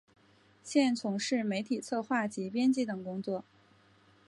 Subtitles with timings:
[0.63, 3.43] 现从事媒体策划及编辑等工作。